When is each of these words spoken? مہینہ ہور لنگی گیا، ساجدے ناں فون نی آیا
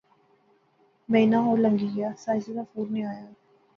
مہینہ 1.11 1.37
ہور 1.45 1.57
لنگی 1.63 1.89
گیا، 1.95 2.09
ساجدے 2.23 2.51
ناں 2.55 2.67
فون 2.69 2.87
نی 2.93 3.01
آیا 3.11 3.27